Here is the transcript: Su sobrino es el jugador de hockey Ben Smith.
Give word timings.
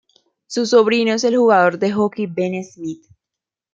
Su 0.47 0.65
sobrino 0.65 1.13
es 1.13 1.23
el 1.25 1.37
jugador 1.37 1.77
de 1.77 1.91
hockey 1.91 2.25
Ben 2.25 2.63
Smith. 2.63 3.05